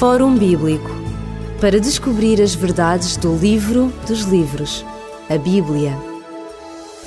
[0.00, 0.88] Fórum Bíblico
[1.60, 4.82] para descobrir as verdades do livro dos livros,
[5.28, 5.94] a Bíblia.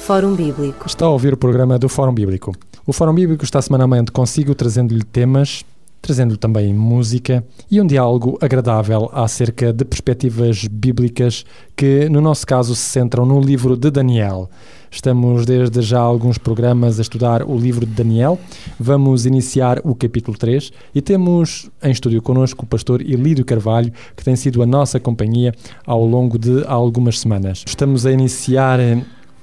[0.05, 0.86] Fórum Bíblico.
[0.86, 2.54] Está a ouvir o programa do Fórum Bíblico.
[2.86, 5.66] O Fórum Bíblico está semanalmente consigo trazendo-lhe temas,
[6.04, 11.46] trazendo-lhe também música e um diálogo agradável acerca de perspectivas bíblicas
[11.78, 14.49] que, no nosso caso, se centram no livro de Daniel.
[14.92, 18.38] Estamos desde já alguns programas a estudar o livro de Daniel.
[18.77, 24.26] Vamos iniciar o capítulo 3 e temos em estúdio connosco o pastor Elídio Carvalho, que
[24.26, 25.54] tem sido a nossa companhia
[25.85, 27.63] ao longo de algumas semanas.
[27.65, 28.77] Estamos a iniciar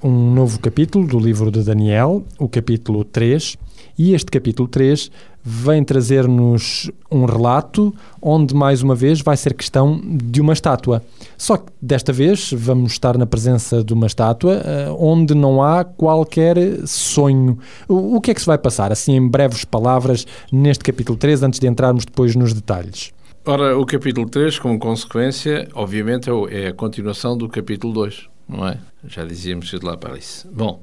[0.03, 3.57] um novo capítulo do livro de Daniel, o capítulo 3,
[3.99, 5.11] e este capítulo 3
[5.43, 11.03] vem trazer-nos um relato onde, mais uma vez, vai ser questão de uma estátua.
[11.37, 15.85] Só que desta vez vamos estar na presença de uma estátua uh, onde não há
[15.85, 17.59] qualquer sonho.
[17.89, 21.43] O, o que é que se vai passar, assim, em breves palavras, neste capítulo 3,
[21.43, 23.13] antes de entrarmos depois nos detalhes?
[23.45, 28.69] Ora, o capítulo 3, como consequência, obviamente é, é a continuação do capítulo 2 não
[28.69, 28.79] é?
[29.07, 30.49] Já dizíamos de lá para isso.
[30.53, 30.83] Bom,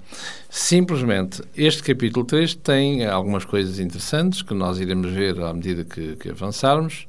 [0.50, 6.16] simplesmente este capítulo 3 tem algumas coisas interessantes que nós iremos ver à medida que,
[6.16, 7.08] que avançarmos,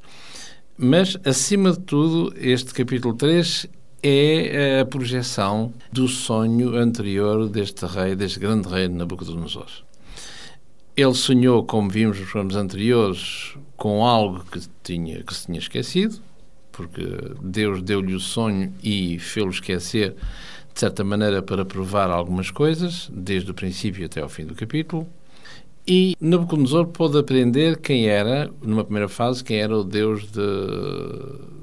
[0.77, 3.67] mas acima de tudo, este capítulo 3
[4.01, 9.67] é a projeção do sonho anterior deste rei, deste grande rei Nabucodonosor.
[10.95, 16.19] Ele sonhou, como vimos nos programas anteriores, com algo que, tinha, que se tinha esquecido,
[16.71, 17.03] porque
[17.41, 20.15] Deus deu-lhe o sonho e fê-lo esquecer,
[20.73, 25.07] de certa maneira, para provar algumas coisas, desde o princípio até ao fim do capítulo.
[25.87, 30.41] E Nabucodonosor pôde aprender quem era, numa primeira fase, quem era o Deus de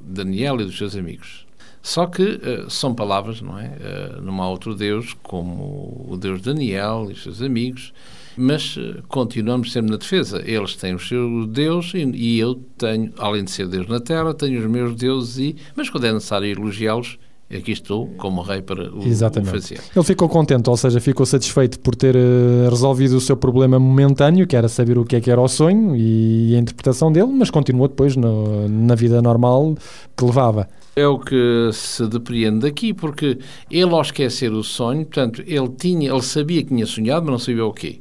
[0.03, 1.47] Daniel e dos seus amigos.
[1.81, 3.69] Só que uh, são palavras, não é?
[3.69, 7.93] Uh, não há outro Deus como o Deus de Daniel e os seus amigos,
[8.37, 10.43] mas uh, continuamos sempre na defesa.
[10.45, 14.35] Eles têm o seu Deus e, e, eu tenho, além de ser Deus na Terra,
[14.35, 17.19] tenho os meus deuses, e, mas quando é necessário elogiá-los,
[17.51, 19.49] aqui estou como rei para o, Exatamente.
[19.49, 19.81] o fazer.
[19.95, 24.47] Ele ficou contente, ou seja, ficou satisfeito por ter uh, resolvido o seu problema momentâneo,
[24.47, 27.51] que era saber o que é que era o sonho e a interpretação dele, mas
[27.51, 29.77] continuou depois no, na vida normal
[30.17, 30.69] que levava.
[30.95, 33.39] É o que se depreende daqui, porque
[33.71, 37.39] ele ao esquecer o sonho, portanto, ele tinha, ele sabia que tinha sonhado, mas não
[37.39, 38.01] sabia o quê.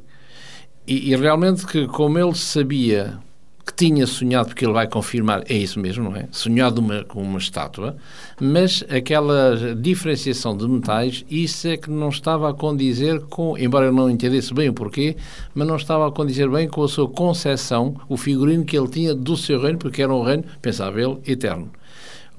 [0.86, 3.18] E, e realmente que como ele sabia
[3.66, 6.28] que tinha sonhado, porque ele vai confirmar, é isso mesmo, não é?
[6.30, 7.96] Sonhado uma, com uma estátua,
[8.40, 13.96] mas aquela diferenciação de metais, isso é que não estava a condizer com, embora ele
[13.96, 15.16] não entendesse bem o porquê,
[15.52, 19.12] mas não estava a condizer bem com a sua concepção, o figurino que ele tinha
[19.12, 21.68] do seu reino, porque era um reino, pensava ele, eterno.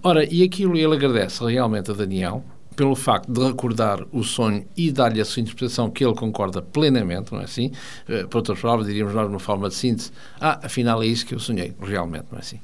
[0.01, 2.41] Ora, e aquilo ele agradece realmente a Daniel,
[2.77, 7.33] pelo facto de recordar o sonho e dar-lhe a sua interpretação que ele concorda plenamente,
[7.33, 7.71] não é assim?
[8.07, 11.33] Uh, por outras palavras, diríamos nós, numa forma de síntese, ah, afinal é isso que
[11.33, 12.61] eu sonhei, realmente, não é assim?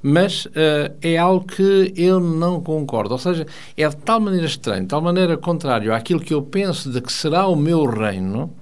[0.00, 3.44] Mas uh, é algo que ele não concorda, ou seja,
[3.76, 7.12] é de tal maneira estranho, de tal maneira contrário àquilo que eu penso de que
[7.12, 8.54] será o meu reino,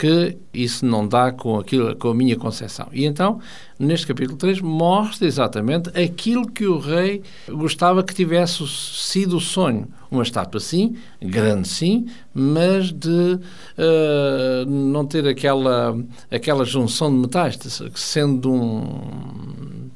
[0.00, 2.88] que isso não dá com, aquilo, com a minha concepção.
[2.90, 3.38] E então,
[3.78, 9.88] neste capítulo 3, mostra exatamente aquilo que o rei gostava que tivesse sido o sonho.
[10.10, 15.94] Uma estátua, sim, grande, sim, mas de uh, não ter aquela,
[16.30, 17.58] aquela junção de metais,
[17.94, 19.90] sendo um.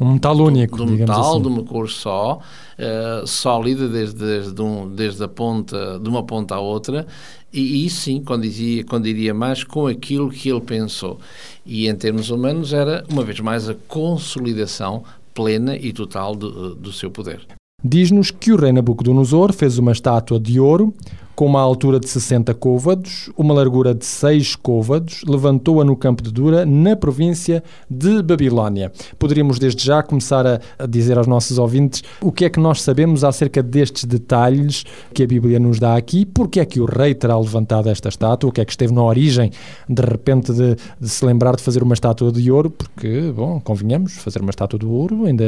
[0.00, 1.42] Um metal único, de, um metal, assim.
[1.42, 2.38] de uma cor só,
[2.78, 7.06] uh, sólida desde, desde, um, desde a ponta, de uma ponta à outra,
[7.52, 11.18] e, e sim, condizia, condiria mais com aquilo que ele pensou.
[11.64, 15.02] E em termos humanos era, uma vez mais, a consolidação
[15.34, 17.40] plena e total do, do seu poder.
[17.82, 20.94] Diz-nos que o rei Nabucodonosor fez uma estátua de ouro
[21.40, 26.30] com uma altura de 60 côvados, uma largura de 6 côvados, levantou-a no campo de
[26.30, 28.92] Dura, na província de Babilónia.
[29.18, 32.82] Poderíamos desde já começar a, a, dizer aos nossos ouvintes o que é que nós
[32.82, 34.84] sabemos acerca destes detalhes
[35.14, 38.50] que a Bíblia nos dá aqui, porque é que o rei terá levantado esta estátua,
[38.50, 39.50] o que é que esteve na origem,
[39.88, 44.12] de repente, de, de se lembrar de fazer uma estátua de ouro, porque, bom, convenhamos,
[44.12, 45.46] fazer uma estátua de ouro ainda,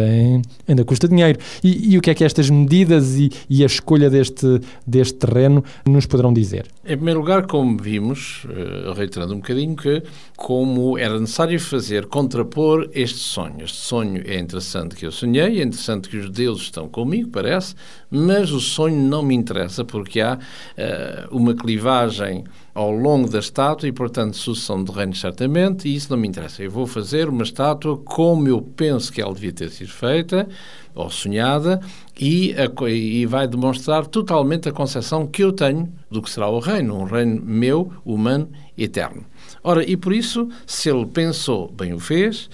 [0.66, 1.38] ainda custa dinheiro.
[1.62, 5.62] E, e, o que é que estas medidas e, e a escolha deste, deste terreno
[5.86, 6.66] nos poderão dizer?
[6.84, 10.02] Em primeiro lugar, como vimos, uh, reiterando um bocadinho, que
[10.36, 13.64] como era necessário fazer, contrapor este sonho.
[13.64, 17.74] Este sonho é interessante que eu sonhei, é interessante que os deuses estão comigo, parece,
[18.10, 23.88] mas o sonho não me interessa porque há uh, uma clivagem ao longo da estátua
[23.88, 26.62] e, portanto, sucessão de reinos certamente, e isso não me interessa.
[26.62, 30.48] Eu vou fazer uma estátua como eu penso que ela devia ter sido feita,
[30.94, 31.80] ou sonhada,
[32.18, 36.58] e, a, e vai demonstrar totalmente a concepção que eu tenho do que será o
[36.58, 39.24] reino, um reino meu, humano, eterno.
[39.62, 42.48] Ora, e por isso, se ele pensou, bem o fez,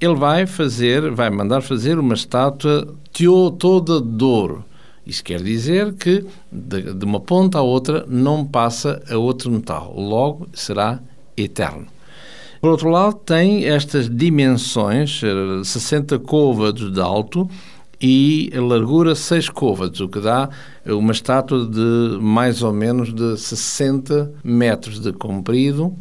[0.00, 2.94] ele vai fazer, vai mandar fazer uma estátua
[3.58, 4.64] toda de ouro.
[5.10, 9.92] Isso quer dizer que de, de uma ponta à outra não passa a outro metal.
[9.96, 11.00] Logo, será
[11.36, 11.88] eterno.
[12.60, 15.20] Por outro lado, tem estas dimensões,
[15.64, 17.50] 60 côvados de alto
[18.00, 20.48] e largura 6 côvados, o que dá
[20.86, 25.92] uma estátua de mais ou menos de 60 metros de comprido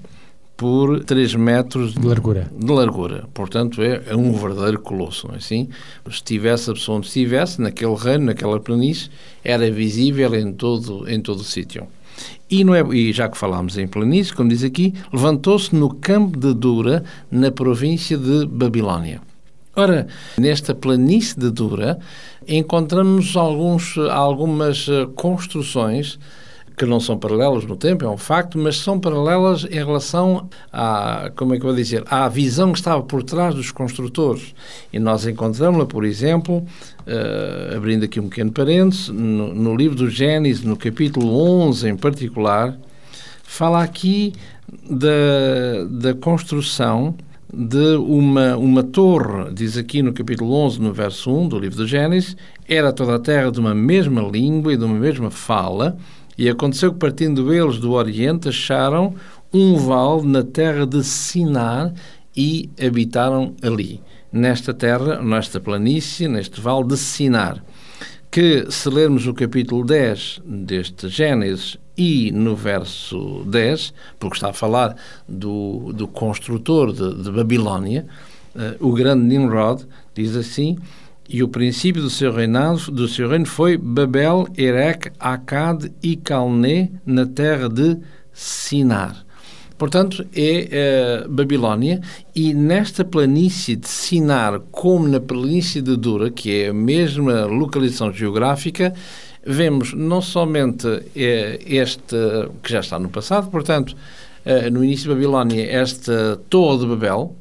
[0.59, 2.51] por 3 metros de largura.
[2.53, 3.29] De largura.
[3.33, 5.69] Portanto, é, é um verdadeiro colosso, não é assim?
[6.03, 9.09] Se estivesse a pessoa onde estivesse, naquele reino, naquela planície,
[9.41, 11.87] era visível em todo, em todo o sítio.
[12.49, 16.37] E, não é, e já que falámos em planície, como diz aqui, levantou-se no campo
[16.37, 19.21] de Dura, na província de Babilónia.
[19.77, 20.07] Ora,
[20.37, 21.99] nesta planície de Dura,
[22.45, 26.19] encontramos alguns, algumas eh, construções
[26.79, 31.29] que não são paralelas no tempo, é um facto, mas são paralelas em relação à,
[31.35, 34.55] como é que eu vou dizer, à visão que estava por trás dos construtores.
[34.93, 40.09] E nós encontramos-la, por exemplo, uh, abrindo aqui um pequeno parênteses, no, no livro do
[40.09, 41.37] Gênesis, no capítulo
[41.67, 42.77] 11 em particular,
[43.43, 44.31] fala aqui
[44.89, 47.13] da, da construção
[47.53, 51.85] de uma, uma torre, diz aqui no capítulo 11, no verso 1 do livro do
[51.87, 55.97] Gênesis, era toda a terra de uma mesma língua e de uma mesma fala,
[56.39, 59.13] e aconteceu que, partindo eles do Oriente, acharam
[59.53, 61.93] um vale na terra de Sinar
[62.33, 64.01] e habitaram ali,
[64.31, 67.61] nesta terra, nesta planície, neste vale de Sinar.
[68.31, 74.53] Que, se lermos o capítulo 10 deste Gênesis e no verso 10, porque está a
[74.53, 74.95] falar
[75.27, 78.07] do, do construtor de, de Babilónia,
[78.55, 80.77] uh, o grande Nimrod, diz assim:
[81.29, 86.89] e o princípio do seu reinado, do seu reino foi Babel, Erech, Akkad e Calné
[87.05, 87.97] na terra de
[88.33, 89.23] Sinar.
[89.77, 92.01] Portanto, é uh, Babilónia,
[92.35, 98.11] e nesta planície de Sinar, como na planície de Dura, que é a mesma localização
[98.11, 98.93] geográfica,
[99.45, 102.15] vemos não somente uh, este,
[102.61, 103.95] que já está no passado, portanto,
[104.45, 107.35] uh, no início de Babilónia, esta Torre de Babel,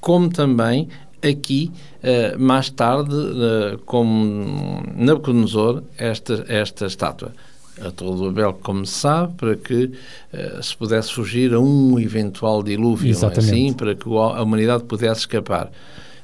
[0.00, 0.88] como também
[1.22, 1.70] aqui,
[2.02, 7.32] uh, mais tarde, uh, como Nabucodonosor, esta, esta estátua.
[7.80, 11.98] A Torre de Babel, como se sabe, para que uh, se pudesse fugir a um
[11.98, 15.70] eventual dilúvio, é assim, para que a humanidade pudesse escapar.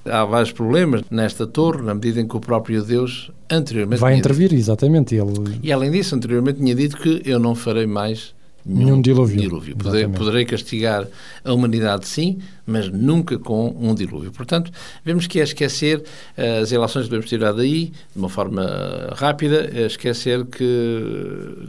[0.04, 4.00] Há vários problemas nesta torre, na medida em que o próprio Deus anteriormente.
[4.00, 5.14] Vai intervir, dito, exatamente.
[5.14, 5.58] Ele...
[5.62, 8.34] E além disso, anteriormente tinha dito que eu não farei mais
[8.66, 9.40] nenhum, nenhum dilúvio.
[9.40, 9.76] dilúvio.
[9.76, 11.06] Poderei, poderei, castigar
[11.42, 14.30] a humanidade, sim, mas nunca com um dilúvio.
[14.32, 14.70] Portanto,
[15.04, 18.64] vemos que é esquecer uh, as relações que devemos tirar daí, de uma forma
[19.14, 20.64] rápida, é esquecer que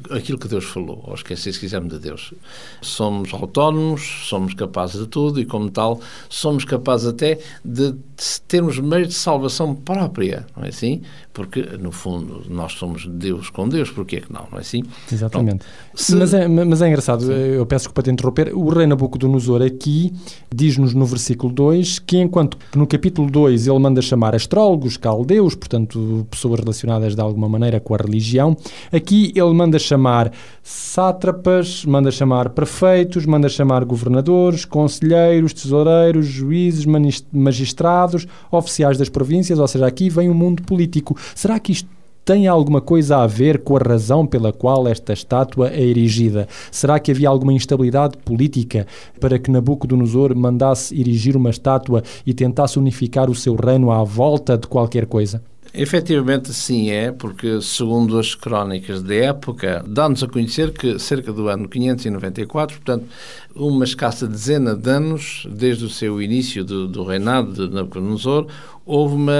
[0.09, 2.33] aquilo que Deus falou, ou esquecer, se quisermos, de Deus.
[2.81, 8.79] Somos autónomos, somos capazes de tudo e, como tal, somos capazes até de, de termos
[8.79, 11.01] meios de salvação própria, não é assim?
[11.33, 14.83] Porque, no fundo, nós somos Deus com Deus, porque é que não, não é assim?
[15.11, 15.65] Exatamente.
[15.93, 16.15] se...
[16.15, 17.31] mas, é, mas é engraçado, Sim.
[17.31, 20.13] eu peço desculpa te interromper, o rei Nabucodonosor aqui
[20.53, 26.27] diz-nos no versículo 2 que, enquanto no capítulo 2 ele manda chamar astrólogos, caldeus, portanto,
[26.29, 28.55] pessoas relacionadas de alguma maneira com a religião,
[28.91, 36.85] aqui ele manda chamar sátrapas, manda chamar prefeitos, manda chamar governadores, conselheiros, tesoureiros, juízes,
[37.31, 41.17] magistrados, oficiais das províncias, ou seja, aqui vem o mundo político.
[41.33, 41.89] Será que isto
[42.25, 46.47] tem alguma coisa a ver com a razão pela qual esta estátua é erigida?
[46.71, 48.87] Será que havia alguma instabilidade política
[49.19, 54.57] para que Nabucodonosor mandasse erigir uma estátua e tentasse unificar o seu reino à volta
[54.57, 55.43] de qualquer coisa?
[55.77, 61.49] Efetivamente, sim, é, porque, segundo as crónicas da época, dá-nos a conhecer que, cerca do
[61.49, 63.05] ano 594, portanto,
[63.53, 68.47] uma escassa dezena de anos, desde o seu início do, do reinado de Nabucodonosor,
[68.85, 69.33] houve uma,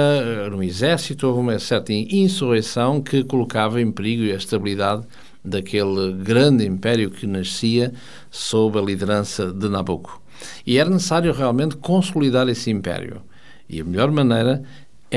[0.54, 5.06] um exército, houve uma certa insurreição que colocava em perigo a estabilidade
[5.42, 7.94] daquele grande império que nascia
[8.30, 10.20] sob a liderança de Nabucco.
[10.66, 13.22] E era necessário realmente consolidar esse império.
[13.68, 14.62] E a melhor maneira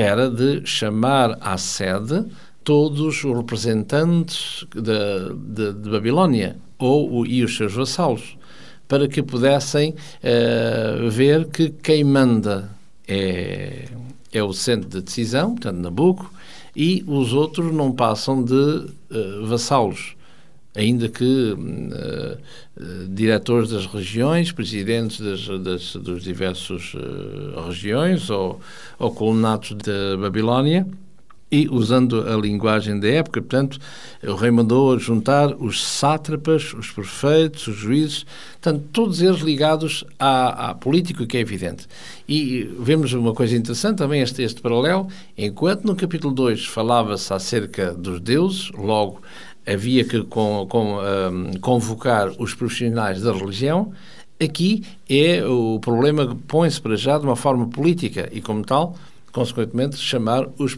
[0.00, 2.24] era de chamar à sede
[2.64, 8.36] todos os representantes de, de, de Babilónia ou, e os seus vassalos,
[8.88, 12.70] para que pudessem uh, ver que quem manda
[13.06, 13.88] é,
[14.32, 16.32] é o centro de decisão, portanto, Nabucco,
[16.74, 20.16] e os outros não passam de uh, vassalos
[20.74, 28.60] ainda que uh, uh, diretores das regiões, presidentes das, das dos diversos uh, regiões ou,
[28.98, 30.86] ou colonatos da Babilónia,
[31.52, 33.80] E, usando a linguagem da época, portanto,
[34.22, 40.70] o rei mandou juntar os sátrapas, os prefeitos, os juízes, portanto, todos eles ligados à,
[40.70, 41.88] à política, que é evidente.
[42.28, 47.92] E vemos uma coisa interessante também, este, este paralelo, enquanto no capítulo 2 falava-se acerca
[47.94, 49.20] dos deuses, logo
[49.66, 53.92] havia que com, com, um, convocar os profissionais da religião,
[54.42, 58.96] aqui é o problema que põe-se para já de uma forma política e, como tal,
[59.32, 60.76] consequentemente, chamar os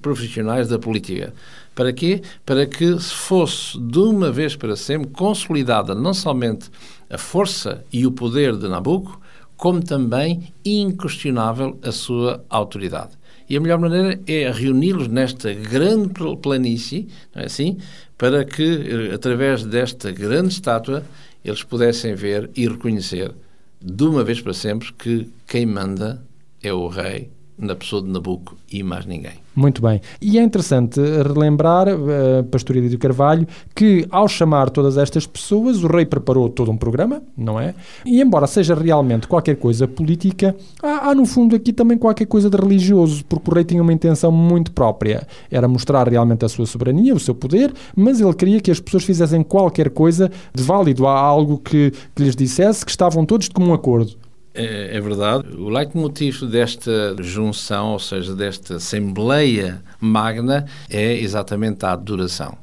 [0.00, 1.32] profissionais da política.
[1.74, 2.22] Para quê?
[2.44, 6.70] Para que se fosse, de uma vez para sempre, consolidada não somente
[7.08, 9.20] a força e o poder de Nabucco,
[9.56, 13.12] como também inquestionável a sua autoridade.
[13.52, 16.08] E a melhor maneira é reuni-los nesta grande
[16.40, 17.76] planície, não é assim?
[18.16, 21.04] Para que, através desta grande estátua,
[21.44, 23.30] eles pudessem ver e reconhecer,
[23.78, 26.24] de uma vez para sempre, que quem manda
[26.62, 27.28] é o rei
[27.58, 29.41] na pessoa de Nabucco e mais ninguém.
[29.54, 30.00] Muito bem.
[30.20, 35.86] E é interessante relembrar, uh, Pastor Edito Carvalho, que ao chamar todas estas pessoas, o
[35.86, 37.74] rei preparou todo um programa, não é?
[38.04, 42.48] E embora seja realmente qualquer coisa política, há, há no fundo aqui também qualquer coisa
[42.48, 45.26] de religioso, porque o rei tinha uma intenção muito própria.
[45.50, 49.04] Era mostrar realmente a sua soberania, o seu poder, mas ele queria que as pessoas
[49.04, 53.54] fizessem qualquer coisa de válido, há algo que, que lhes dissesse que estavam todos de
[53.54, 54.16] comum acordo.
[54.54, 55.48] É, é, verdade.
[55.56, 62.58] O leitmotiv desta junção, ou seja, desta Assembleia Magna, é exatamente a adoração.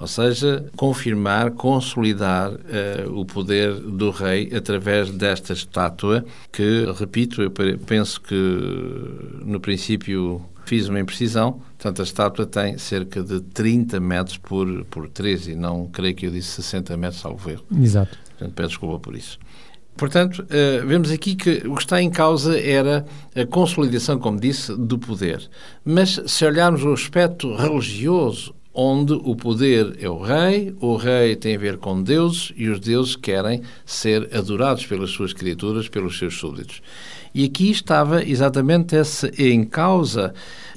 [0.00, 7.50] Ou seja, confirmar, consolidar uh, o poder do rei através desta estátua, que, repito, eu
[7.86, 8.34] penso que
[9.44, 15.06] no princípio fiz uma imprecisão, portanto a estátua tem cerca de 30 metros por, por
[15.06, 17.64] 13 e não creio que eu disse 60 metros, salvo erro.
[17.76, 18.16] Exato.
[18.30, 19.38] Portanto, peço desculpa por isso.
[20.00, 23.04] Portanto, uh, vemos aqui que o que está em causa era
[23.36, 25.46] a consolidação, como disse, do poder.
[25.84, 31.54] Mas se olharmos o aspecto religioso, onde o poder é o rei, o rei tem
[31.54, 36.38] a ver com deuses e os deuses querem ser adorados pelas suas criaturas, pelos seus
[36.38, 36.80] súditos.
[37.34, 40.32] E aqui estava exatamente essa em causa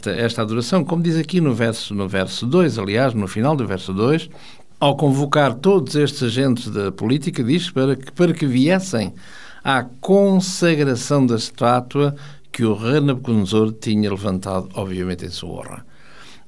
[0.06, 3.94] esta adoração, como diz aqui no verso no verso 2, aliás, no final do verso
[3.94, 4.30] 2,
[4.84, 9.14] ao convocar todos estes agentes da política, diz para que, para que viessem
[9.64, 12.14] à consagração da estátua
[12.52, 15.86] que o rei Nabucodonosor tinha levantado, obviamente, em sua honra.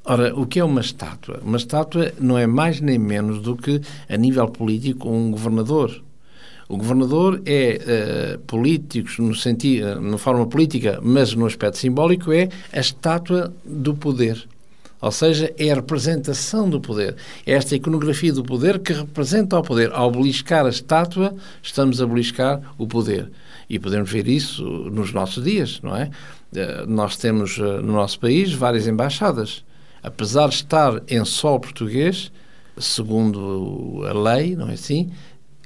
[0.04, 1.40] Ora, o que é uma estátua?
[1.46, 6.04] Uma estátua não é mais nem menos do que, a nível político, um governador.
[6.68, 12.50] O governador é uh, político no sentido, na forma política, mas no aspecto simbólico é
[12.74, 14.46] a estátua do poder.
[15.06, 17.16] Ou seja, é a representação do poder.
[17.46, 19.92] É esta iconografia do poder que representa o poder.
[19.94, 23.32] Ao beliscar a estátua, estamos a beliscar o poder.
[23.70, 26.10] E podemos ver isso nos nossos dias, não é?
[26.56, 29.64] Eh, nós temos eh, no nosso país várias embaixadas.
[30.02, 32.32] Apesar de estar em solo português,
[32.76, 35.12] segundo a lei, não é assim?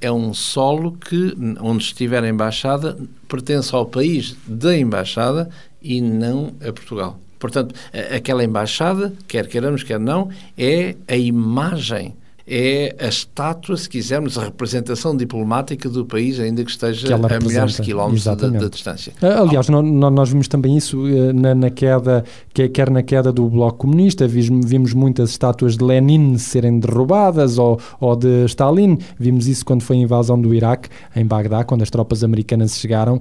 [0.02, 5.48] É um solo que, onde estiver a embaixada, pertence ao país da embaixada
[5.80, 7.18] e não a Portugal.
[7.40, 7.74] Portanto,
[8.14, 12.14] aquela embaixada, quer queiramos, quer não, é a imagem
[12.50, 17.38] é a estátua, se quisermos, a representação diplomática do país, ainda que esteja que a
[17.38, 19.12] milhares de quilómetros de, de, distância.
[19.22, 23.48] Ah, aliás, nós, nós vimos também isso eh, na, na, queda, quer na queda do
[23.48, 28.98] Bloco Comunista, vimos, vimos muitas estátuas de Lenin serem derrubadas ou, ou de Stalin.
[29.16, 33.20] Vimos isso quando foi a invasão do Iraque, em Bagdá, quando as tropas americanas chegaram.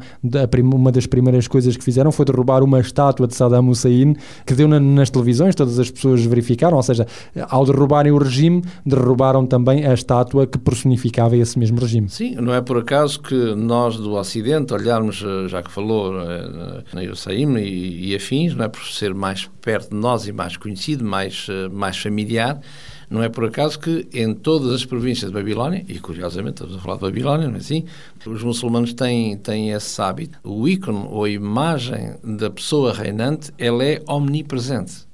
[0.73, 4.67] Uma das primeiras coisas que fizeram foi derrubar uma estátua de Saddam Hussein, que deu
[4.67, 7.05] na, nas televisões, todas as pessoas verificaram, ou seja,
[7.47, 12.09] ao derrubarem o regime, derrubaram derrubaram também a estátua que personificava esse mesmo regime.
[12.09, 16.83] Sim, não é por acaso que nós do Ocidente olharmos, eh, já que falou eh,
[16.93, 20.55] na Iossaim e, e afins, não é por ser mais perto de nós e mais
[20.55, 22.61] conhecido, mais, eh, mais familiar,
[23.09, 26.79] não é por acaso que em todas as províncias de Babilónia, e curiosamente estamos a
[26.79, 27.83] falar de Babilónia, não é assim?
[28.25, 30.37] Os muçulmanos têm, têm esse hábito.
[30.43, 35.08] O ícone ou a imagem da pessoa reinante, ela é omnipresente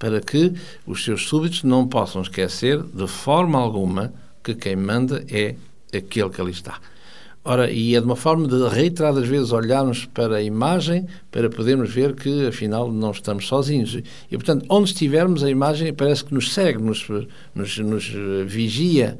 [0.00, 0.52] para que
[0.86, 5.54] os seus súbitos não possam esquecer de forma alguma que quem manda é
[5.94, 6.80] aquele que ali está.
[7.44, 11.92] Ora, e é de uma forma de reiteradas vezes olharmos para a imagem para podermos
[11.92, 13.94] ver que, afinal, não estamos sozinhos.
[14.30, 17.08] E, portanto, onde estivermos, a imagem parece que nos segue, nos,
[17.54, 18.12] nos, nos
[18.46, 19.18] vigia.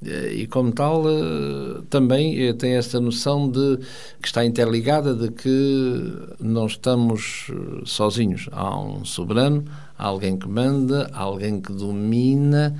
[0.00, 3.78] E, como tal, eh, também eh, tem esta noção de
[4.22, 8.48] que está interligada de que não estamos eh, sozinhos.
[8.52, 9.64] Há um soberano,
[9.98, 12.74] alguém que manda, alguém que domina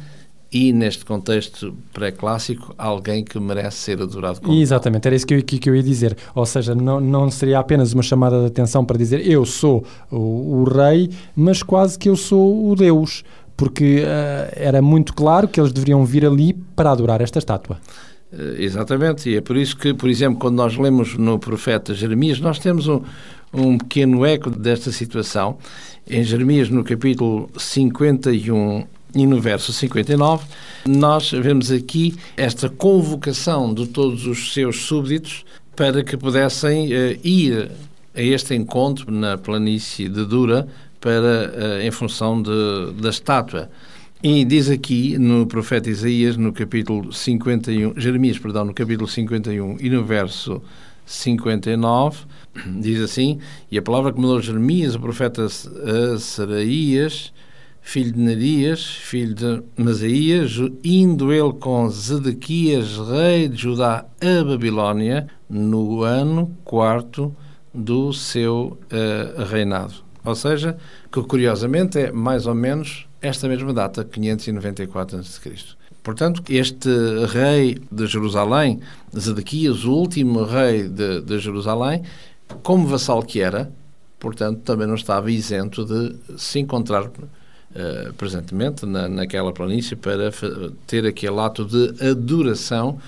[0.50, 5.42] e, neste contexto pré-clássico, alguém que merece ser adorado como Exatamente, era isso que eu,
[5.42, 6.16] que, que eu ia dizer.
[6.34, 10.62] Ou seja, não, não seria apenas uma chamada de atenção para dizer eu sou o,
[10.62, 13.25] o rei, mas quase que eu sou o Deus,
[13.56, 17.78] porque uh, era muito claro que eles deveriam vir ali para adorar esta estátua.
[18.32, 22.40] Uh, exatamente, e é por isso que, por exemplo, quando nós lemos no profeta Jeremias,
[22.40, 23.02] nós temos um,
[23.52, 25.59] um pequeno eco desta situação.
[26.09, 30.47] Em Jeremias, no capítulo 51 e no verso 59,
[30.87, 37.71] nós vemos aqui esta convocação de todos os seus súbditos para que pudessem uh, ir
[38.14, 40.67] a este encontro na planície de Dura
[41.00, 43.71] para, uh, em função de, da estátua.
[44.21, 49.88] E diz aqui no profeta Isaías, no capítulo 51, Jeremias, perdão, no capítulo 51 e
[49.88, 50.61] no verso
[51.09, 52.27] 59,
[52.81, 53.38] diz assim:
[53.71, 55.49] E a palavra que mandou Jeremias, o profeta
[56.19, 57.33] Saraías,
[57.81, 60.53] filho de Narias, filho de Masaías,
[60.85, 67.35] indo ele com Zedequias, rei de Judá, a Babilónia, no ano quarto
[67.73, 69.95] do seu uh, reinado.
[70.23, 70.77] Ou seja,
[71.11, 75.77] que curiosamente é mais ou menos esta mesma data, 594 a.C.
[76.09, 76.88] Portanto, este
[77.27, 78.81] rei de Jerusalém,
[79.15, 82.03] Zedequias, o último rei de, de Jerusalém,
[82.62, 83.71] como vassal que era,
[84.19, 90.33] portanto, também não estava isento de se encontrar uh, presentemente na, naquela planície para
[90.87, 92.99] ter aquele ato de adoração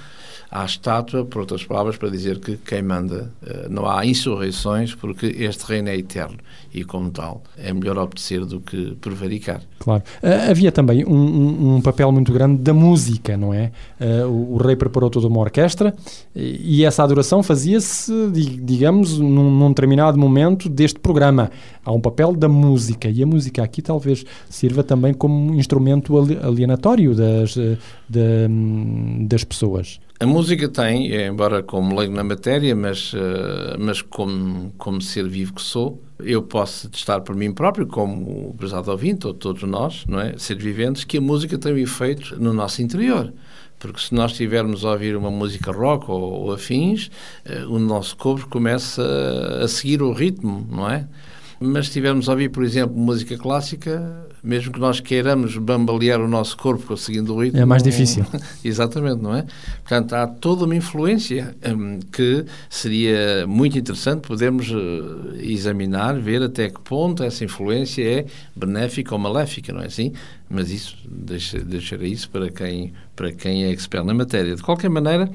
[0.51, 5.27] à estátua, por outras palavras, para dizer que quem manda uh, não há insurreições, porque
[5.27, 6.39] este reino é eterno
[6.75, 9.63] e, como tal, é melhor obedecer do que prevaricar.
[9.79, 10.03] Claro.
[10.21, 13.71] Uh, havia também um, um, um, papel muito grande da música, não é?
[14.01, 15.95] Uh, o, rei preparou toda uma orquestra
[16.35, 21.51] e, essa adoração fazia-se, digamos, num, num, determinado momento deste programa.
[21.85, 27.15] Há um papel da música e a música aqui talvez sirva também como instrumento alienatório
[27.15, 27.55] das,
[28.09, 28.49] de,
[29.27, 30.01] das pessoas.
[30.23, 35.55] A música tem, embora como leigo na matéria, mas, uh, mas como, como ser vivo
[35.55, 40.05] que sou, eu posso testar por mim próprio, como o prezado ouvinte, ou todos nós,
[40.07, 40.37] não é?
[40.37, 43.33] Seres viventes, que a música tem um efeito no nosso interior.
[43.79, 47.11] Porque se nós estivermos a ouvir uma música rock ou, ou afins,
[47.47, 49.03] uh, o nosso corpo começa
[49.63, 51.09] a seguir o ritmo, não é?
[51.63, 56.27] Mas se estivermos a ouvir, por exemplo, música clássica, mesmo que nós queiramos bambalear o
[56.27, 57.61] nosso corpo seguindo o ritmo...
[57.61, 58.25] É mais difícil.
[58.65, 59.45] Exatamente, não é?
[59.81, 66.71] Portanto, há toda uma influência um, que seria muito interessante podermos uh, examinar, ver até
[66.71, 70.15] que ponto essa influência é benéfica ou maléfica, não é assim?
[70.53, 74.57] Mas isso, deixa, deixarei isso para quem, para quem é expert na matéria.
[74.57, 75.31] De qualquer maneira,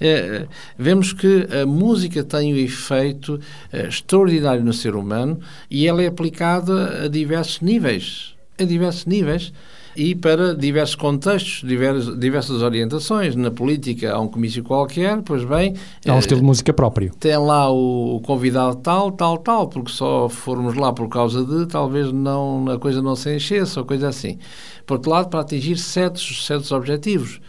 [0.00, 0.46] eh,
[0.78, 3.40] vemos que a música tem um efeito
[3.72, 8.36] eh, extraordinário no ser humano e ela é aplicada a diversos níveis.
[8.56, 9.52] A diversos níveis
[9.96, 13.36] e para diversos contextos, diversos, diversas orientações.
[13.36, 15.74] Na política há um comício qualquer, pois bem...
[16.06, 17.12] Há um estilo de música próprio.
[17.18, 21.66] Tem lá o, o, convidado tal, tal, tal, porque só formos lá por causa de,
[21.66, 24.38] talvez não, a coisa não se enchesse ou coisa assim.
[24.86, 27.40] Por outro lado, para atingir certos, certos objetivos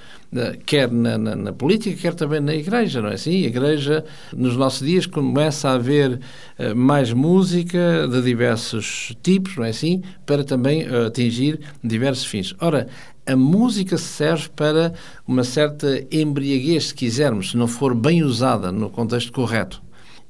[0.66, 3.44] quer na, na, na, política, quer também na igreja, não é assim?
[3.44, 6.20] A igreja, nos nossos dias, começa a haver
[6.60, 10.02] uh, mais música de diversos tipos, não é assim?
[10.26, 12.56] Para também uh, atingir diversos fins.
[12.60, 12.88] Ora,
[13.26, 14.94] a música serve para
[15.28, 19.82] uma certa embriaguez, se quisermos, se não for bem usada no contexto correto.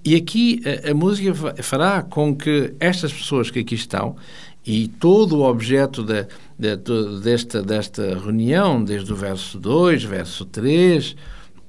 [0.05, 4.15] E aqui a, a música fará com que estas pessoas que aqui estão
[4.65, 6.25] e todo o objeto de,
[6.57, 11.15] de, de, desta, desta reunião, desde o verso 2, verso 3,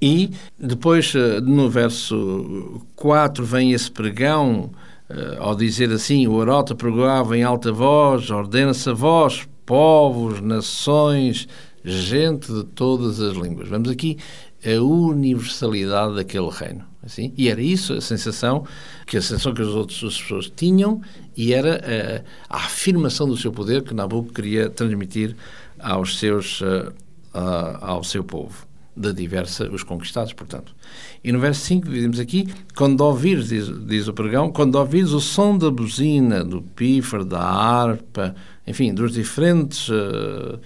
[0.00, 4.70] e depois eh, no verso 4 vem esse pregão,
[5.08, 11.48] eh, ao dizer assim: o Arota pregava em alta voz, ordena-se a vós, povos, nações,
[11.84, 13.68] gente de todas as línguas.
[13.68, 14.18] Vemos aqui
[14.64, 16.93] a universalidade daquele reino.
[17.04, 17.32] Assim?
[17.36, 18.64] E era isso a sensação
[19.06, 21.02] que a sensação que as outras pessoas tinham
[21.36, 25.36] e era a, eh, a afirmação do seu poder que Nabucco queria transmitir
[25.78, 26.92] aos seus, uh,
[27.34, 30.74] uh, ao seu povo de diversa, os conquistados, portanto.
[31.22, 35.20] E no verso 5 dizemos aqui, quando ouvires, diz, diz, o pregão, quando ouvires o
[35.20, 38.34] som da buzina, do pífaro, da harpa,
[38.66, 40.60] enfim, dos diferentes uh,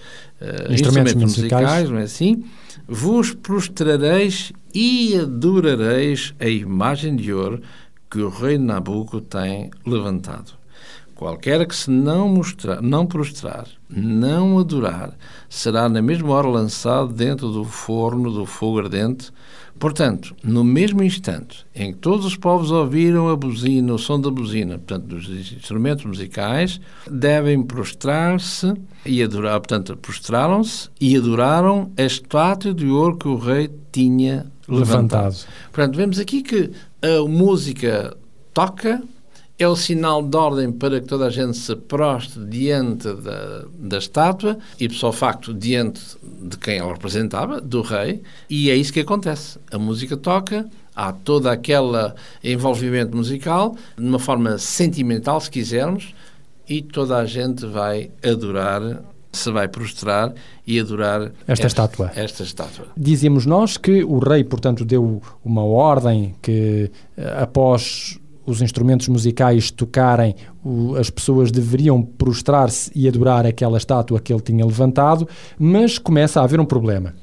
[0.69, 2.43] instrumentos, instrumentos musicais, musicais, não é assim?
[2.91, 7.61] Vos prostrareis e adorareis a imagem de ouro
[8.09, 10.53] que o rei Nabucco tem levantado.
[11.13, 15.15] Qualquer que se não mostrar, não prostrar, não adorar,
[15.47, 19.31] será na mesma hora lançado dentro do forno do fogo ardente.
[19.79, 24.29] Portanto, no mesmo instante em que todos os povos ouviram a buzina, o som da
[24.29, 28.73] buzina, portanto, dos instrumentos musicais, devem prostrar-se
[29.05, 34.89] e adorar, portanto, prostraram-se e adoraram a estátua de ouro que o rei tinha levantado.
[34.89, 35.35] levantado.
[35.71, 38.15] Portanto, vemos aqui que a música
[38.53, 39.01] toca,
[39.59, 43.97] é o sinal de ordem para que toda a gente se proste diante da, da
[43.97, 49.01] estátua e, só facto, diante de quem ela representava, do rei, e é isso que
[49.01, 49.59] acontece.
[49.69, 56.15] A música toca, há todo aquele envolvimento musical, de uma forma sentimental, se quisermos,
[56.67, 60.33] e toda a gente vai adorar se vai prostrar
[60.65, 62.11] e adorar esta, esta, estátua.
[62.15, 62.87] Esta estátua.
[62.97, 68.19] Dizíamos nós que o rei, portanto, deu uma ordem que eh, após
[68.49, 74.41] os instrumentos musicais tocarem, o, as pessoas deveriam prostrar-se e adorar aquela estátua que ele
[74.41, 77.13] tinha levantado, mas começa a haver um problema.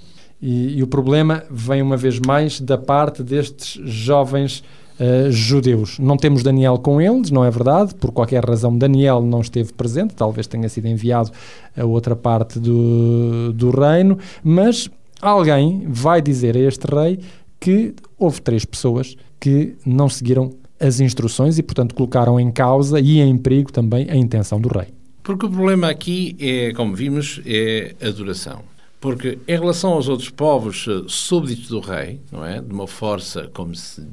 [0.41, 4.63] E, e o problema vem uma vez mais da parte destes jovens
[5.01, 5.99] uh, judeus.
[5.99, 7.95] Não temos Daniel com eles, não é verdade?
[7.95, 11.31] Por qualquer razão, Daniel não esteve presente, talvez tenha sido enviado
[11.77, 17.19] a outra parte do, do reino, mas alguém vai dizer a este rei
[17.59, 23.19] que houve três pessoas que não seguiram as instruções e, portanto, colocaram em causa e
[23.21, 24.89] em perigo também a intenção do rei.
[25.23, 28.63] Porque o problema aqui é, como vimos, é a adoração.
[29.01, 32.61] Porque em relação aos outros povos eh, súbditos do rei, não é?
[32.61, 34.07] De uma força, como se,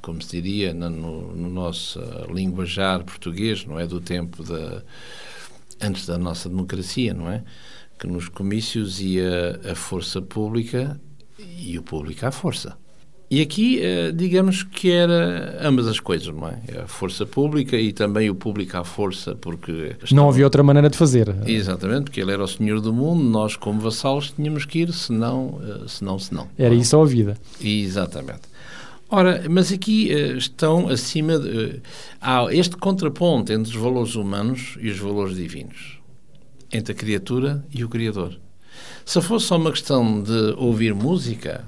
[0.00, 2.00] como se diria no, no nosso
[2.32, 3.86] linguajar português, não é?
[3.86, 4.82] Do tempo da,
[5.80, 7.42] antes da nossa democracia, não é?
[7.98, 11.00] Que nos comícios ia a força pública
[11.38, 12.76] e o público à força.
[13.30, 16.80] E aqui, eh, digamos que era ambas as coisas, não é?
[16.82, 19.96] A força pública e também o público à força, porque...
[20.10, 21.36] Não havia outra maneira de fazer.
[21.44, 25.60] Exatamente, porque ele era o senhor do mundo, nós como vassalos tínhamos que ir, senão,
[25.62, 26.48] eh, senão, senão.
[26.56, 27.36] Era isso a vida.
[27.60, 28.42] Exatamente.
[29.10, 31.38] Ora, mas aqui eh, estão acima...
[31.38, 31.82] De,
[32.22, 35.98] há este contraponto entre os valores humanos e os valores divinos.
[36.72, 38.38] Entre a criatura e o Criador.
[39.04, 41.64] Se fosse só uma questão de ouvir música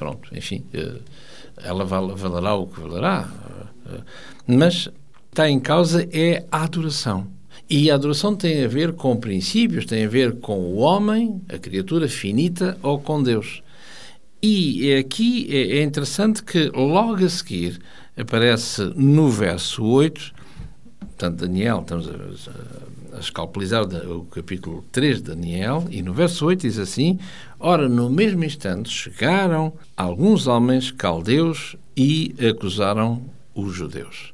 [0.00, 0.96] pronto, enfim, eh,
[1.62, 3.28] ela valerá o que valerá.
[3.86, 4.00] Eh,
[4.46, 4.88] mas
[5.28, 7.26] está em causa é a adoração.
[7.68, 11.58] E a adoração tem a ver com princípios, tem a ver com o homem, a
[11.58, 13.62] criatura finita, ou com Deus.
[14.42, 17.78] E aqui é, é interessante que logo a seguir
[18.16, 20.32] aparece no verso 8,
[20.98, 26.62] portanto, Daniel, estamos a, a escalpelizar o capítulo 3 de Daniel, e no verso 8
[26.62, 27.18] diz assim:
[27.58, 33.22] Ora, no mesmo instante chegaram alguns homens caldeus e acusaram
[33.54, 34.32] os judeus.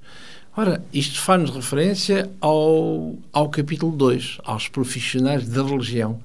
[0.57, 6.19] Ora, isto faz-nos referência ao, ao capítulo 2, aos profissionais da religião.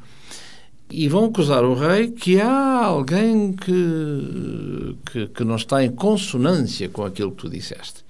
[0.89, 6.87] E vão acusar o rei que há alguém que, que, que não está em consonância
[6.87, 8.05] com aquilo que tu disseste.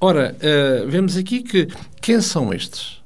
[0.00, 1.68] Ora, uh, vemos aqui que
[2.00, 2.97] quem são estes?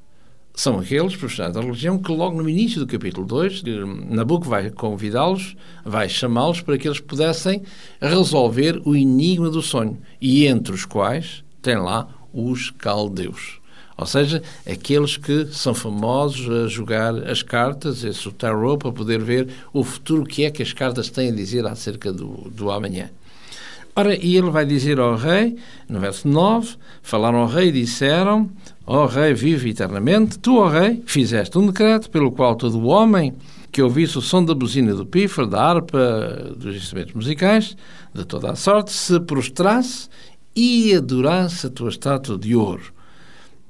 [0.55, 3.63] São aqueles profissionais da religião que logo no início do capítulo 2,
[4.11, 7.63] Nabucco vai convidá-los, vai chamá-los para que eles pudessem
[8.01, 13.61] resolver o enigma do sonho, e entre os quais tem lá os caldeus.
[13.97, 19.49] Ou seja, aqueles que são famosos a jogar as cartas, esse tarot, para poder ver
[19.73, 23.11] o futuro, que é que as cartas têm a dizer acerca do, do amanhã.
[23.95, 28.49] Ora, e ele vai dizer ao rei, no verso 9, falaram ao rei e disseram,
[28.87, 33.35] ó rei, vive eternamente, tu, ó rei, fizeste um decreto pelo qual todo homem
[33.71, 37.77] que ouvisse o som da buzina do pífaro, da harpa, dos instrumentos musicais,
[38.15, 40.09] de toda a sorte, se prostrasse
[40.57, 42.95] e adorasse a tua estátua de ouro.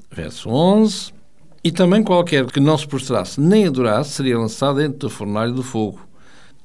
[0.08, 1.12] Verso 11,
[1.64, 5.64] e também qualquer que não se prostrasse nem adorasse seria lançado dentro do fornalho do
[5.64, 6.00] fogo.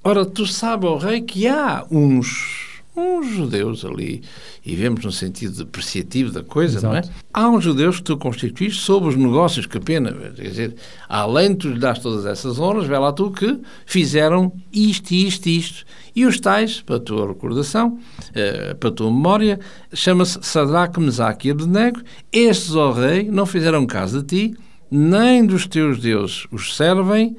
[0.03, 2.66] Ora, tu sabes, ó rei, que há uns
[2.97, 4.23] uns judeus ali,
[4.65, 6.93] e vemos no sentido depreciativo da coisa, Exato.
[6.93, 7.03] não é?
[7.31, 10.75] Há uns judeus que tu constituíste sob os negócios que pena, quer dizer,
[11.07, 15.47] além de tu lhe das todas essas honras, vê lá tu que fizeram isto, isto,
[15.47, 15.86] isto.
[16.15, 17.99] E os tais, para a tua recordação,
[18.33, 19.60] eh, para a tua memória,
[19.93, 22.01] chama-se Sadraque, Mesaque e Abednego.
[22.31, 24.57] Estes, ó rei, não fizeram caso de ti,
[24.89, 27.38] nem dos teus deuses os servem,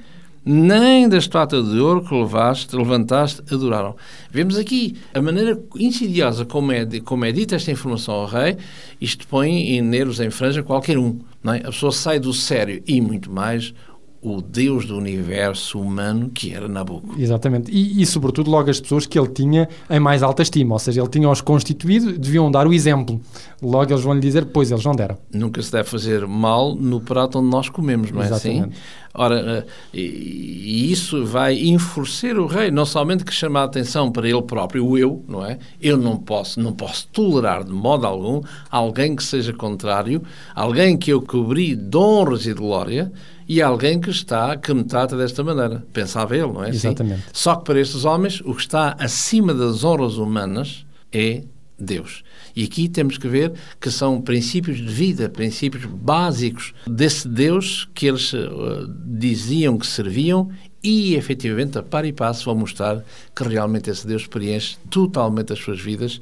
[0.51, 3.95] nem da estátua de ouro que levaste, levantaste, adoraram.
[4.31, 8.57] Vemos aqui a maneira insidiosa como é, como é dita esta informação ao rei,
[8.99, 11.19] isto põe em nervos em franja qualquer um.
[11.45, 11.59] Não é?
[11.59, 13.75] A pessoa sai do sério e muito mais
[14.21, 17.15] o Deus do universo humano que era Nabucco.
[17.19, 17.71] Exatamente.
[17.71, 21.01] E, e, sobretudo, logo as pessoas que ele tinha em mais alta estima, ou seja,
[21.01, 23.21] ele tinha-os constituído, deviam dar o exemplo.
[23.63, 25.19] Logo eles vão lhe dizer, pois eles não deram.
[25.33, 28.57] Nunca se deve fazer mal no prato onde nós comemos, não é assim?
[28.57, 28.77] Exatamente.
[28.77, 29.09] assim?
[29.15, 34.29] Ora, eh, e isso vai enfurecer o rei, não somente que chama a atenção para
[34.29, 35.59] ele próprio, o eu, não é?
[35.81, 40.23] Eu não posso, não posso tolerar de modo algum alguém que seja contrário,
[40.55, 43.11] alguém que eu cobri de honras e de glória,
[43.49, 45.83] e alguém que está, que me trata desta maneira.
[45.93, 46.69] Pensava ele, não é?
[46.69, 46.89] Assim?
[46.89, 47.23] Exatamente.
[47.33, 51.45] Só que para estes homens, o que está acima das honras humanas é
[51.79, 52.25] Deus.
[52.55, 58.07] E aqui temos que ver que são princípios de vida, princípios básicos desse Deus que
[58.07, 60.51] eles uh, diziam que serviam
[60.83, 63.03] e, efetivamente, a par e passo vão mostrar
[63.35, 66.21] que realmente esse Deus preenche totalmente as suas vidas,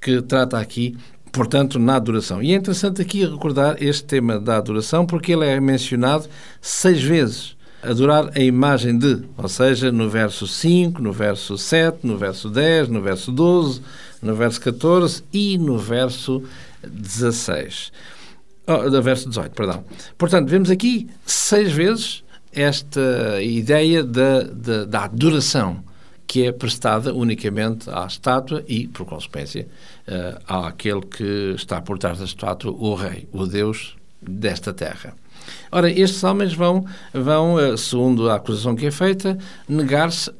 [0.00, 0.96] que trata aqui
[1.38, 2.42] portanto, na adoração.
[2.42, 6.28] E é interessante aqui recordar este tema da adoração, porque ele é mencionado
[6.60, 7.56] seis vezes.
[7.80, 12.88] Adorar a imagem de, ou seja, no verso 5, no verso 7, no verso 10,
[12.88, 13.80] no verso 12,
[14.20, 16.42] no verso 14 e no verso
[16.84, 17.92] 16.
[18.66, 19.84] Oh, no verso 18, perdão.
[20.18, 25.84] Portanto, vemos aqui seis vezes esta ideia da, da, da adoração
[26.28, 29.66] que é prestada unicamente à estátua e, por consequência,
[30.06, 35.14] uh, àquele que está por trás da estátua, o rei, o Deus desta terra.
[35.72, 40.30] Ora, estes homens vão, vão eh, segundo a acusação que é feita, negar-se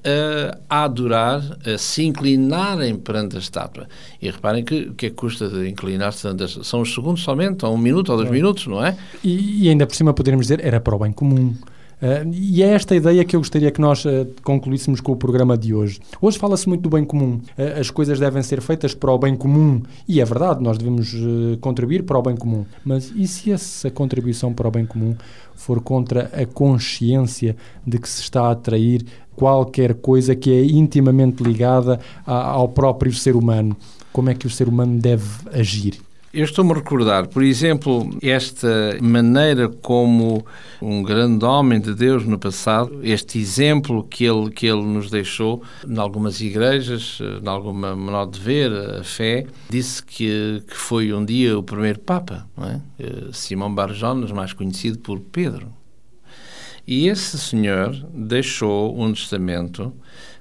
[0.68, 3.88] a, adorar, a se inclinarem perante a estátua.
[4.20, 6.28] E reparem que o que é que custa de inclinar-se
[6.62, 8.32] São os segundos somente, ou um minuto, ou dois é.
[8.32, 8.94] minutos, não é?
[9.24, 11.54] E, e ainda por cima poderíamos dizer, era para o bem comum.
[12.00, 15.58] Uh, e é esta ideia que eu gostaria que nós uh, concluíssemos com o programa
[15.58, 15.98] de hoje.
[16.20, 17.40] Hoje fala-se muito do bem comum.
[17.58, 19.82] Uh, as coisas devem ser feitas para o bem comum.
[20.06, 21.14] E é verdade, nós devemos
[21.60, 22.64] contribuir para o bem comum.
[22.84, 25.16] Mas e se essa contribuição para o bem comum
[25.54, 31.42] for contra a consciência de que se está a atrair qualquer coisa que é intimamente
[31.42, 33.76] ligada a, ao próprio ser humano?
[34.12, 36.07] Como é que o ser humano deve agir?
[36.32, 40.44] Eu estou-me a recordar, por exemplo, esta maneira como
[40.80, 45.62] um grande homem de Deus no passado, este exemplo que ele, que ele nos deixou,
[45.88, 51.24] em algumas igrejas, em alguma modo de ver a fé, disse que, que foi um
[51.24, 52.80] dia o primeiro Papa, é?
[52.98, 55.72] Eh, Simão Barjonas, mais conhecido por Pedro.
[56.86, 59.94] E esse senhor deixou um testamento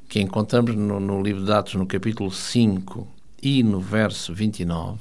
[0.09, 3.07] que encontramos no, no livro de Atos, no capítulo 5
[3.41, 4.99] e no verso 29,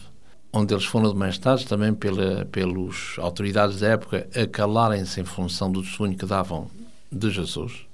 [0.57, 5.83] onde eles foram demonstrados também pela, pelas autoridades da época a calarem-se em função do
[5.83, 6.71] testemunho que davam
[7.12, 7.87] de Jesus.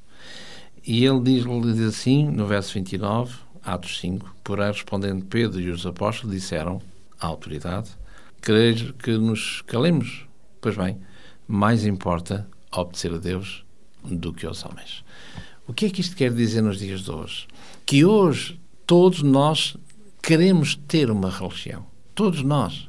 [0.86, 5.84] E ele diz, diz assim, no verso 29, Atos 5, porém respondendo Pedro e os
[5.84, 6.80] apóstolos disseram
[7.20, 7.90] à autoridade,
[8.40, 10.26] quereis que nos calemos?
[10.60, 10.98] Pois bem,
[11.48, 13.64] mais importa obedecer a Deus
[14.04, 15.04] do que aos homens.
[15.66, 17.48] O que é que isto quer dizer nos dias de hoje?
[17.84, 19.76] Que hoje todos nós
[20.22, 21.91] queremos ter uma religião.
[22.14, 22.88] Todos nós.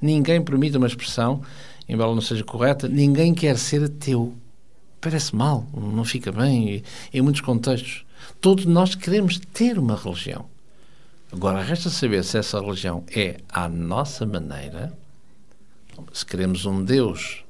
[0.00, 1.42] Ninguém permite uma expressão,
[1.88, 4.34] embora não seja correta, ninguém quer ser ateu.
[5.00, 8.04] Parece mal, não fica bem em muitos contextos.
[8.40, 10.46] Todos nós queremos ter uma religião.
[11.32, 14.96] Agora, resta saber se essa religião é à nossa maneira,
[16.12, 17.44] se queremos um Deus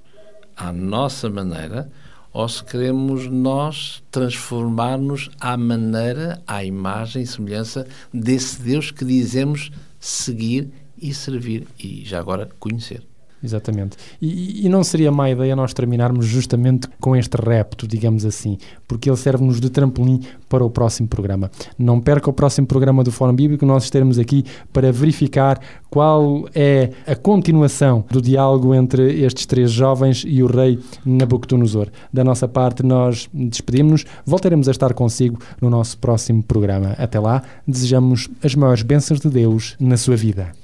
[0.57, 1.90] à nossa maneira,
[2.33, 9.70] ou se queremos nós transformar-nos à maneira, à imagem e semelhança desse Deus que dizemos
[10.00, 10.72] seguir
[11.05, 13.03] e servir e já agora conhecer.
[13.45, 13.99] Exatamente.
[14.23, 18.57] E, e, não seria má ideia nós terminarmos justamente com este repto, digamos assim,
[18.88, 21.51] porque ele serve-nos de trampolim para o próximo programa.
[21.79, 26.90] Não perca o próximo programa do Fórum Bíblico, nós estaremos aqui para verificar qual é
[27.07, 31.88] a continuação do diálogo entre estes três jovens e o rei Nabucodonosor.
[32.11, 36.95] Da nossa parte, nós despedimos-nos, voltaremos a estar consigo no nosso próximo programa.
[36.97, 40.63] Até lá, desejamos as maiores bênçãos de Deus na sua vida.